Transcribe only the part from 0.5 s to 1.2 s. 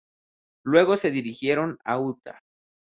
Luego se